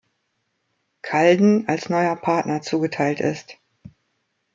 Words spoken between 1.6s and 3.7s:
als neuer Partner zugeteilt ist.